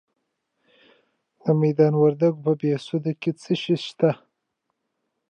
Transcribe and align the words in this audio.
د 1.43 1.45
میدان 1.61 1.93
وردګو 1.97 2.41
په 2.45 2.51
بهسودو 2.59 3.11
کې 3.21 3.31
څه 3.41 3.53
شی 3.61 3.75
شته؟ 3.85 4.11